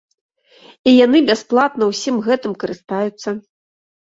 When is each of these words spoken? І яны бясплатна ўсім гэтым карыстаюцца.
І 0.91 0.93
яны 1.05 1.19
бясплатна 1.29 1.83
ўсім 1.91 2.15
гэтым 2.29 2.57
карыстаюцца. 2.65 3.29